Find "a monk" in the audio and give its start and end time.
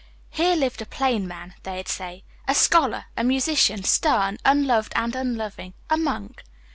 5.91-6.41